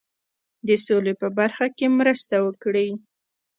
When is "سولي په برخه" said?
0.85-1.65